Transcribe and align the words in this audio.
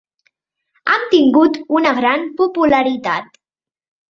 Han 0.93 1.03
tingut 1.11 1.59
una 1.81 1.93
gran 1.99 2.25
popularitat. 2.43 3.41